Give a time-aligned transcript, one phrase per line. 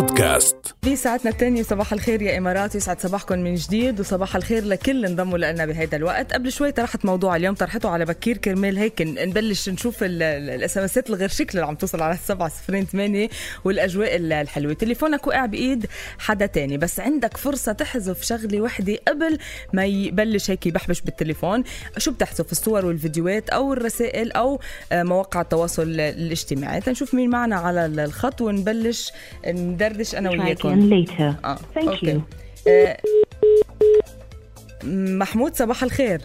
[0.00, 0.56] بودكاست.
[0.82, 5.38] في ساعتنا الثانية صباح الخير يا إمارات يسعد صباحكم من جديد وصباح الخير لكل انضموا
[5.38, 6.32] لنا بهذا الوقت.
[6.32, 11.10] قبل شوي طرحت موضوع اليوم طرحته على بكير كرمال هيك نبلش نشوف ال SMS ات
[11.10, 13.28] الغير شكل اللي عم توصل على السبعة صفرين ثمانية
[13.64, 14.72] والأجواء الحلوة.
[14.72, 15.86] تليفونك وقع بإيد
[16.18, 19.38] حدا تاني بس عندك فرصة تحذف شغلة وحدة قبل
[19.72, 21.64] ما يبلش هيك يبحبش بالتليفون.
[21.98, 24.60] شو بتحذف الصور والفيديوهات أو الرسائل أو
[24.92, 26.80] آه، مواقع التواصل الاجتماعي.
[26.80, 29.12] تنشوف مين معنا على الخط ونبلش
[29.90, 31.04] ندردش أنا وياكم.
[31.06, 31.44] later.
[31.44, 32.14] آه Thank أوكي.
[32.14, 32.20] you.
[32.68, 32.96] آه،
[35.18, 36.20] محمود صباح الخير.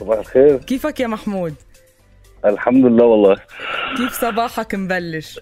[0.00, 0.56] صباح الخير.
[0.58, 1.54] كيفك يا محمود؟
[2.44, 3.36] الحمد لله والله.
[3.96, 5.40] كيف صباحك مبلش؟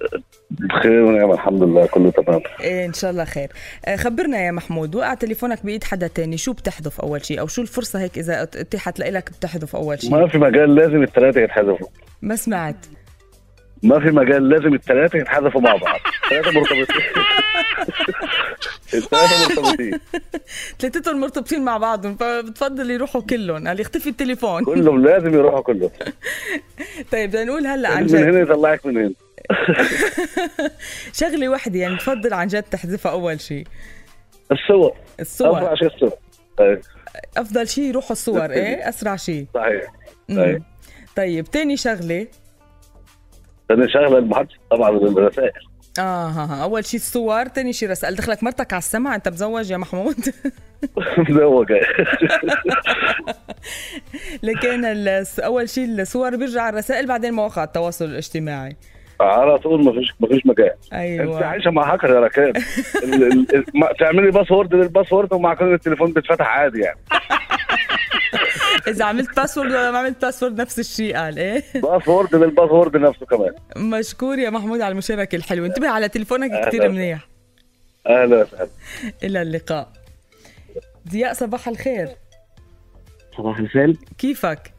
[0.51, 2.41] بخير ونعم الحمد لله كله تمام.
[2.61, 3.49] إيه إن شاء الله خير.
[3.87, 7.63] آه، خبرنا يا محمود وقع تليفونك بإيد حدا تاني شو بتحذف أول شيء أو شو
[7.63, 11.89] الفرصة هيك إذا اتيحت لك بتحذف أول شيء ما في مجال لازم الثلاثه يتحذفوا
[12.23, 12.77] ما سمعت.
[13.83, 16.01] ما في مجال لازم الثلاثه يتحذفوا مع بعض.
[16.33, 16.87] الثلاثه مرتبطين.
[18.95, 20.01] الثلاثه مرتبطين.
[20.79, 24.65] ثلاثتهم مرتبطين مع بعضهم فبتفضل يروحوا كلهم قال يختفي التليفون.
[24.65, 25.91] كلهم لازم يروحوا كلهم.
[27.13, 28.17] طيب بدنا نقول هلا عن من جد.
[28.17, 29.13] هنا يطلعك من هنا.
[31.21, 33.67] شغلة وحدة يعني بتفضل عن جد تحذفها أول شيء
[34.53, 34.97] الصور.
[35.21, 35.59] الصور.
[35.59, 36.13] اسرع شيء الصور.
[36.61, 36.81] أي،
[37.37, 39.93] أفضل شيء يروحوا الصور إيه؟ أسرع شيء صحيح.
[41.17, 42.27] طيب تاني شغلة.
[43.69, 45.53] ثاني شغلة المحادثه طبعا الرسائل
[45.99, 48.15] آه ها ها أول شيء الصور تاني شيء رسائل.
[48.15, 50.17] دخلك مرتك على السمع أنت مزوج يا محمود؟
[51.29, 51.73] مزوج.
[54.43, 54.85] لكن
[55.45, 58.77] أول شيء الصور بيرجع الرسائل بعدين مواقع التواصل الاجتماعي.
[59.21, 60.67] على طول ما فيش ما فيش مجال.
[60.67, 62.53] أنت أيوه عايشة مع هاكر يا ركان
[63.99, 66.99] تعملي password لل password ومع كل التليفون بيتفتح عادي يعني.
[68.89, 73.27] إذا عملت password ولا ما عملت password نفس الشيء قال إيه؟ password لل password نفسه
[73.27, 73.55] كمان.
[73.77, 76.89] مشكور يا محمود على المشاركه الحلوه انتبه على تليفونك كثير.
[76.89, 77.29] منيح.
[78.07, 78.69] أهلا وسهلا.
[79.23, 79.93] إلى اللقاء.
[81.11, 82.09] ضياء صباح الخير.
[83.37, 83.97] صباح الخير.
[84.19, 84.73] كيفك؟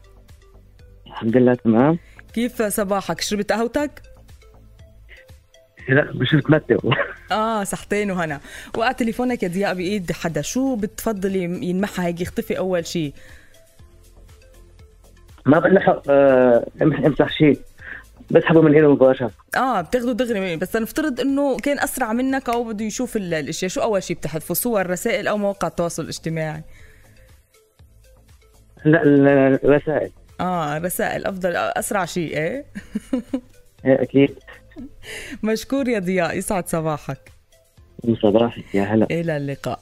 [1.06, 1.98] الحمد لله تمام.
[2.34, 3.90] كيف صباحك؟ شربت قهوتك؟
[5.88, 6.76] لا مش متمتع.
[7.32, 8.40] آه صحتين وهنا.
[8.76, 10.42] وقع تليفونك يا ضياء بإيد حدا.
[10.42, 13.12] شو بتفضل يم- ينمحى هيك يختفي أول شيء.
[15.48, 17.58] ما بلحق آه، امسح امسح شيء
[18.30, 20.56] بسحبه من هنا مباشرة آه بتاخده دغري مني.
[20.56, 23.70] بس نفترض إنه كان أسرع منك أو بده يشوف ال- الأشياء.
[23.70, 26.62] شو أول شيء بتحذفه؟ صور رسائل أو مواقع التواصل الاجتماعي؟
[28.84, 29.28] لا ال-
[29.64, 30.10] الرسائل.
[30.40, 32.64] آه رسائل أفضل أسرع شيء إيه؟
[33.84, 34.38] إيه، أكيد.
[35.42, 36.38] مشكور يا ضياء.
[36.38, 37.32] يسعد صباحك.
[38.22, 39.06] صباحك يا هلا.
[39.10, 39.80] إلى اللقاء.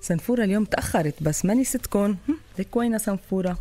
[0.00, 3.58] سنفورة اليوم تأخرت بس ما نسيتكم هم، لك وين سنفورة؟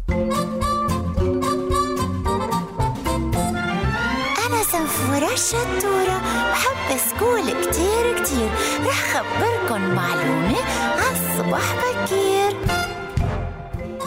[5.12, 8.50] سنفورة الشطورة بحب سكول كتير كتير.
[8.86, 10.58] رح خبركن معلومة
[10.98, 12.58] عالصبح بكير.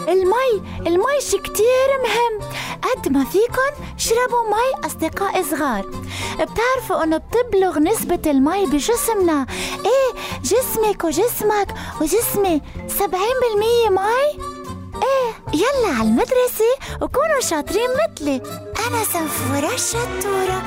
[0.07, 2.49] المي المي شي كتير مهم.
[2.81, 5.85] قد ما فيكن شربوا مي أصدقاء صغار.
[6.33, 9.45] بتعرفوا إنه بتبلغ نسبة المي بجسمنا.
[9.85, 14.45] إيه جسمك وجسمك وجسمي سبعين بالمية مي؟
[15.03, 18.64] إيه يلا على المدرسة وكونوا شاطرين مثلي.
[18.87, 20.63] أنا سنفورة الشطورة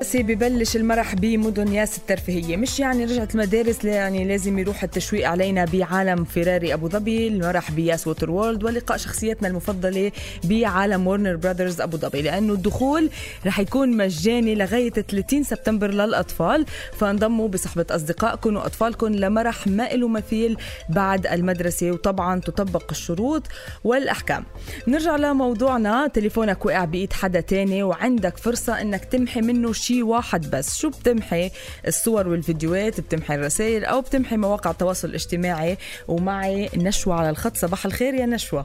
[0.00, 2.56] بس ببلش المرح بمدن ياس الترفيهية.
[2.56, 7.28] مش يعني رجعت المدارس يعني لازم يروح التشويق علينا بعالم فيراري أبو ظبي.
[7.28, 10.12] المرح بياس Waterworld ولقاء شخصياتنا المفضلة
[10.44, 12.22] بعالم ورنر براذرز أبو ظبي.
[12.22, 13.10] لأنه الدخول
[13.46, 16.66] رح يكون مجاني لغاية 30 سبتمبر للأطفال.
[16.98, 20.56] فانضموا بصحبة أصدقائكم وأطفالكم لمرح ما له مثيل
[20.88, 21.90] بعد المدرسة.
[21.90, 23.42] وطبعا تطبق الشروط
[23.84, 24.44] والأحكام.
[24.88, 26.06] نرجع لموضوعنا.
[26.06, 30.78] تليفونك وقع بإيد حدا تاني وعندك فرصة إنك تمحي منه واحد بس.
[30.78, 31.50] شو بتمحي
[31.86, 35.76] الصور والفيديوهات؟ بتمحي الرسائل أو بتمحي مواقع التواصل الاجتماعي؟
[36.08, 37.56] ومعي نشوى على الخط.
[37.56, 38.64] صباح الخير يا نشوى.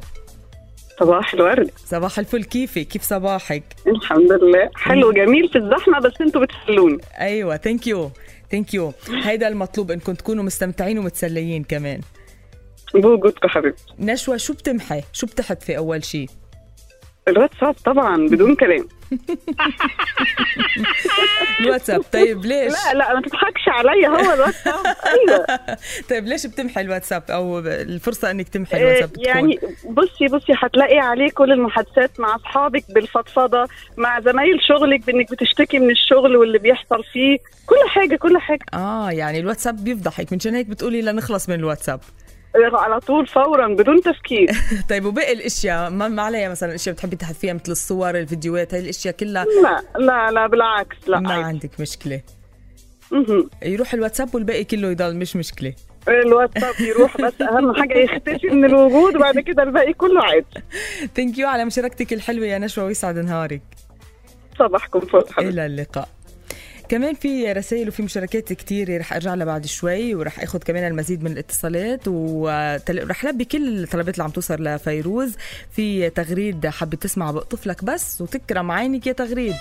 [1.00, 1.72] صباح الورد.
[1.86, 2.44] صباح الفل.
[2.44, 4.70] كيفك؟ كيف صباحك؟ الحمد لله.
[4.76, 8.12] حلو جميل في الزحمة بس أنتوا بتحلوني أيوه thank you
[8.52, 8.94] thank you
[9.24, 12.02] هيدا المطلوب إنكم تكونوا مستمتعين ومتسليين كمان.
[12.94, 13.84] بوجودكم حبيبتي.
[14.00, 16.30] نشوى شو بتمحي؟ شو بتحذفي أول شيء
[17.28, 18.88] الواتساب طبعا بدون كلام.
[21.60, 22.02] الواتساب.
[22.14, 24.74] طيب ليش؟ لا لا ما تضحكش عليا هو الواتساب.
[24.86, 25.46] أيوه.
[26.10, 29.26] طيب ليش بتمحي الواتساب؟ أو الفرصة إنك تمحي آه، الواتساب بتكون.
[29.26, 29.60] يعني
[29.90, 33.68] بصي بصي هتلاقي عليه كل المحادثات مع أصحابك بالفضفضة
[33.98, 37.38] مع زمايل شغلك بإنك بتشتكي من الشغل واللي بيحصل فيه.
[37.66, 38.66] كل حاجة كل حاجة.
[38.74, 40.34] آه يعني الواتساب بيفضحك.
[40.34, 42.00] من هيك بتقولي لنخلص من الواتساب.
[42.74, 44.50] على طول فورا بدون تفكير.
[44.90, 49.14] طيب وباقي الأشياء؟ ما ما عليها مثلا أشياء بتحبي تحذفيها مثل الصور الفيديوهات هاي الأشياء
[49.16, 51.44] كلها؟ لا لا لا بالعكس لا ما عادي.
[51.44, 52.22] عندك مشكلة.
[53.12, 53.50] مهم.
[53.64, 55.74] يروح الواتساب والباقي كله يضل مش مشكلة.
[56.08, 60.46] الواتساب يروح بس أهم حاجة يختفي من الوجود وبعد كده الباقي كله عادي.
[61.16, 63.62] thank you على مشاركتك الحلوة يا نشوى ويسعد نهارك.
[64.60, 66.10] صباحكم فل إلى اللقاء.
[66.90, 71.24] كمان في رسائل وفي مشاركات كتير رح أرجع لها بعد شوي ورح آخذ كمان المزيد
[71.24, 75.34] من الاتصالات ورح لبي كل الطلبات اللي عم توصل لفيروز
[75.72, 79.56] في تغريد حابة تسمع بقطف لك بس وتكرم عينك يا تغريد.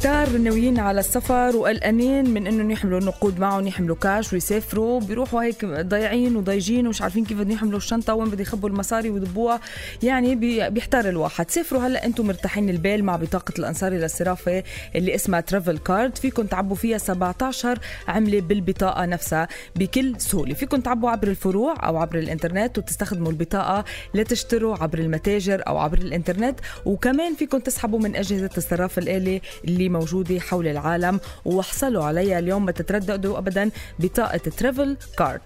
[0.00, 5.64] كتار ناويين على السفر وقلقانين من انهم يحملوا نقود معهم يحملوا كاش ويسافروا بيروحوا هيك
[5.64, 9.60] ضايعين وضايجين ومش عارفين كيف بدهم يحملوا الشنطة وين بده يخبوا المصاري ويضبوها
[10.02, 11.50] يعني بي- بيحتار الواحد.
[11.50, 14.62] سافروا هلا أنتم مرتاحين البال مع بطاقة الانصاري للصرافه
[14.96, 20.54] اللي اسمها travel card فيكم تعبوا فيها 17 عملة بالبطاقة نفسها بكل سهولة.
[20.54, 26.60] فيكم تعبوا عبر الفروع أو عبر الإنترنت وتستخدموا البطاقة لتشتروا عبر المتاجر أو عبر الإنترنت.
[26.84, 32.64] وكمان فيكم تسحبوا من أجهزة الصرافة الالي اللي موجودة حول العالم واحصلوا عليها اليوم.
[32.64, 35.40] ما تترددوا ابدا بطاقة ترافل كارد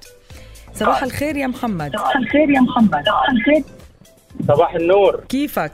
[0.74, 1.92] صباح الخير يا محمد.
[4.48, 5.24] صباح النور.
[5.28, 5.72] كيفك؟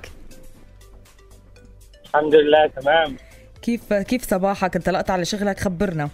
[2.05, 3.17] الحمد لله تمام.
[3.63, 6.09] كيف كيف صباحك؟ انطلقت على شغلك خبرنا.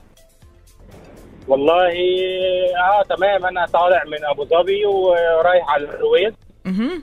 [1.48, 1.92] والله
[2.76, 3.46] آه تمام.
[3.46, 6.34] أنا طالع من أبو ظبي ورايح على الرويس
[6.66, 7.02] أها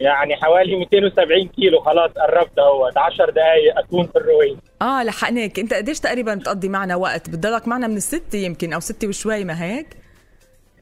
[0.00, 1.80] يعني حوالي 270 كيلو.
[1.80, 5.58] خلاص قربت اهوت 10 دقائق أكون في الرويس آه لحقناك.
[5.58, 9.62] أنت قديش تقريبا بتقضي معنا وقت؟ بتضلك معنا من الستة يمكن أو ستة وشوي ما
[9.64, 9.86] هيك؟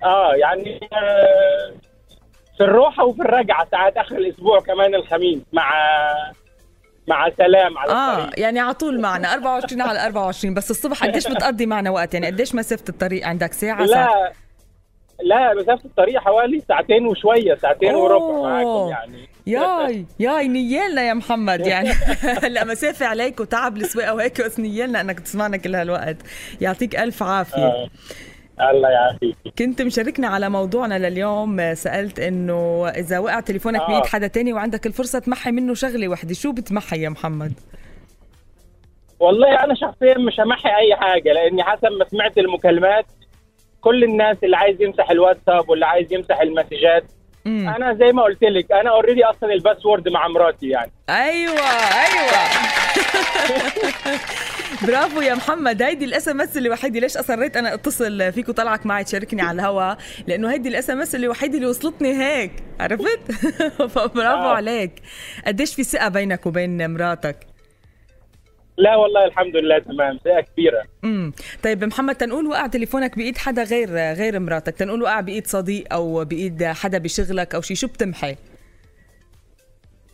[0.05, 1.73] آه يعني آه
[2.59, 5.73] في الروحة وفي الرجعة ساعات آخر الأسبوع كمان الخميس مع
[7.09, 8.41] مع سلام على آه الطريق.
[8.41, 9.33] يعني على طول معنا.
[9.35, 13.87] 24 على 24 بس الصبح قديش بتقضي معنا وقت؟ يعني قديش مسافة الطريق؟ عندك ساعة
[13.87, 14.33] ساعة؟
[15.23, 18.03] لا مسافه الطريق حوالي ساعتين وشوية ساعتين أوه.
[18.03, 21.89] وربع معاكم يعني ياي ياي نيالنا يا محمد يعني
[22.45, 26.17] هلا مسافة عليك وتعب السواقة وهيك بس نيالنا إنك تسمعنا كل هالوقت
[26.61, 27.89] يعطيك ألف عافية آه.
[28.61, 33.87] الله يعافيك كنت مشاركنا على موضوعنا لليوم سألت إنه إذا وقع تليفونك آه.
[33.87, 37.53] بيد حدا تاني وعندك الفرصة تمحي منه شغلة وحدة شو بتمحي يا محمد؟
[39.21, 43.07] والله أنا شخصيا مش همحي أي حاجة لأني حسب ما سمعت المكالمات
[43.81, 47.05] كل الناس اللي عايز يمسح الواتساب واللي عايز يمسح المسجات
[47.45, 47.69] مم.
[47.69, 50.91] أنا زي ما قلت لك أنا already أصلا ال password مع مراتي يعني.
[51.09, 51.61] أيوه
[52.05, 52.39] أيوه.
[54.87, 55.83] برافو يا محمد.
[55.83, 59.95] هيدي ال SMS الوحيده ليش أصريت أنا أتصل فيك وطلعك معي تشاركني على الهوا؟
[60.27, 63.33] لأنه هيدي ال SMS الوحيده اللي وصلتني هيك عرفت؟
[63.95, 64.55] فبرافو آه.
[64.55, 64.93] عليك.
[65.47, 67.37] قديش في ثقة بينك وبين مراتك؟
[68.79, 70.19] لا والله الحمد لله تمام.
[70.25, 70.83] ثقه كبيرة.
[71.05, 71.33] امم
[71.65, 76.25] طيب محمد تنقول وقع تليفونك بإيد حدا غير غير مراتك؟ تنقول وقع بإيد صديق أو
[76.25, 78.37] بإيد حدا بشغلك أو شيء شو بتمحي؟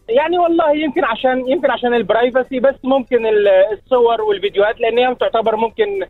[0.08, 5.56] يعني والله يمكن عشان يمكن عشان البرايفسي بس ممكن ال- الصور والفيديوهات لأن هي تعتبر
[5.56, 6.06] ممكن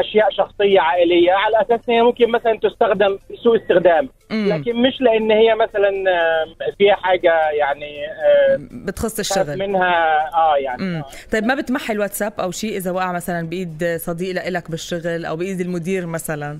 [0.00, 1.32] أشياء شخصية عائلية.
[1.32, 4.08] على أساس إن هي ممكن مثلا تستخدم سوء استخدام.
[4.30, 4.48] مم.
[4.52, 5.90] لكن مش لأن هي مثلا
[6.78, 8.00] فيها حاجة يعني
[8.84, 9.58] بتخص الشغل.
[9.58, 10.18] منها.
[10.34, 10.82] آه يعني.
[10.82, 15.36] امم طيب ما بتمحي الواتساب أو شيء إذا وقع مثلا بإيد صديق لإلك بالشغل أو
[15.36, 16.58] بإيد المدير مثلا؟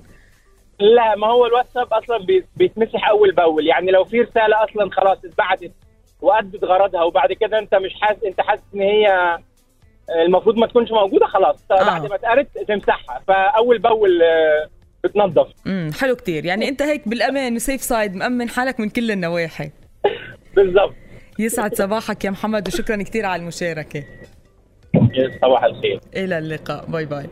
[0.81, 3.67] لا ما هو الواتساب أصلا بي- بيتمسح أول بأول.
[3.67, 5.73] يعني لو في رسالة أصلا خلاص اتبعتت
[6.21, 9.39] وأدت غرضها وبعد كده أنت مش حاسس أنت حاسس إن هي
[10.27, 11.65] المفروض ما تكونش موجودة خلاص.
[11.71, 11.85] آه.
[11.85, 13.21] بعد ما اتقرت تمسحها.
[13.29, 14.69] فأول بأول آه،
[15.05, 15.47] بتنظف.
[15.67, 16.45] امم حلو كتير.
[16.45, 19.71] يعني أنت هيك بالأمان safe side مأمن حالك من كل النواحي.
[20.57, 20.95] بالظبط
[21.39, 24.05] يسعد صباحك يا محمد وشكرا كتير على المشاركة.
[25.43, 26.01] صباح الخير.
[26.17, 26.85] إلى اللقاء.
[26.87, 27.27] bye bye.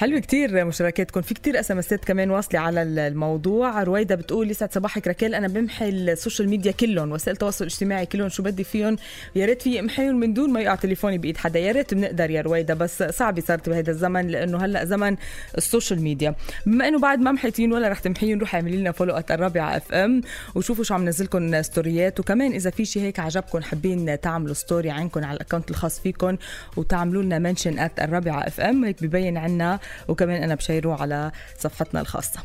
[0.00, 3.82] حلو كتير مشاركاتكم في كتير اسمسات كمان واصلة على الموضوع.
[3.82, 7.12] رويدة بتقول يسعد صباحك ركال أنا بمحي ال social media كلهم.
[7.12, 8.28] وسائل التواصل الاجتماعي كلهم.
[8.28, 8.96] شو بدي فيهم؟
[9.34, 11.58] يا ريت في امحيهم من دون ما يقع تليفوني بإيد حدا.
[11.58, 15.16] يا ريت بنقدر يا رويدة بس صعبة صارت بهذا الزمن لأنه هلأ زمن
[15.58, 16.34] ال social media.
[16.66, 20.20] بما إنه بعد ما محيتين ولا رح تمحيهم روحي اعملي لنا follow at الرابعة FM
[20.54, 25.24] وشوفوا شو عم نزلكم ستوريات وكمان إذا في شيء هيك عجبكم حابين تعملوا story عندكم
[25.24, 26.36] على ال account الخاص فيكم
[26.76, 32.40] وتعملوا لنا mention at الرابعة FM هيك ببين عنا وكمان أنا بشيره على صفحتنا الخاصة.